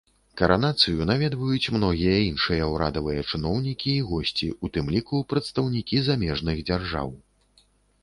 Каранацыю 0.39 1.05
наведваюць 1.09 1.71
многія 1.75 2.15
іншыя 2.31 2.71
ўрадавыя 2.73 3.27
чыноўнікі 3.31 3.93
і 4.01 4.03
госці, 4.11 4.51
у 4.57 4.73
тым 4.79 4.93
ліку 4.99 5.23
прадстаўнікі 5.35 6.05
замежных 6.11 6.69
дзяржаў. 6.69 7.19